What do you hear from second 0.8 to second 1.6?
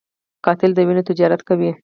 وینو تجارت